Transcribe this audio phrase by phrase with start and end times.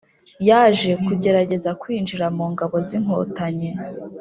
[0.49, 3.71] yaje kugerageza kwinjira mu ngabo z’inkotanyi